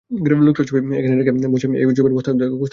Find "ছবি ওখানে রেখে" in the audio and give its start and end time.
0.69-1.31